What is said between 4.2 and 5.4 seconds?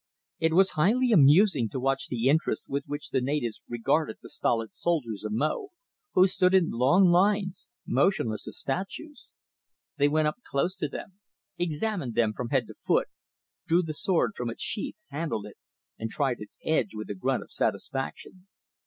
the stolid soldiers of